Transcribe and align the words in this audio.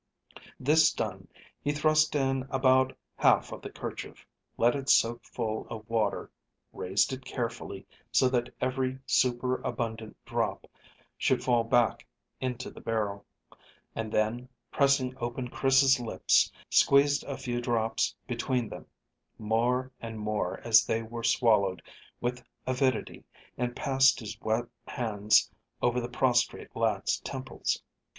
This 0.59 0.91
done, 0.91 1.27
he 1.63 1.73
thrust 1.73 2.15
in 2.15 2.47
about 2.49 2.97
half 3.17 3.51
of 3.51 3.61
the 3.61 3.69
kerchief, 3.69 4.25
let 4.57 4.75
it 4.75 4.89
soak 4.89 5.23
full 5.25 5.67
of 5.69 5.87
water, 5.87 6.31
raised 6.73 7.13
it 7.13 7.23
carefully 7.23 7.85
so 8.11 8.27
that 8.29 8.49
every 8.59 8.97
superabundant 9.05 10.17
drop 10.25 10.65
should 11.19 11.43
fall 11.43 11.63
back 11.63 12.07
into 12.39 12.71
the 12.71 12.81
barrel, 12.81 13.27
and 13.95 14.11
then, 14.11 14.49
pressing 14.71 15.15
open 15.19 15.49
Chris's 15.49 15.99
lips, 15.99 16.51
squeezed 16.71 17.23
a 17.25 17.37
few 17.37 17.61
drops 17.61 18.15
between 18.25 18.69
them, 18.69 18.87
more 19.37 19.91
and 19.99 20.17
more 20.19 20.59
as 20.63 20.83
they 20.83 21.03
were 21.03 21.23
swallowed 21.23 21.79
with 22.19 22.43
avidity, 22.65 23.23
and 23.55 23.75
passed 23.75 24.19
his 24.19 24.35
wet 24.41 24.65
hands 24.87 25.51
over 25.79 26.01
the 26.01 26.09
prostrate 26.09 26.75
lad's 26.75 27.19
temples. 27.19 27.83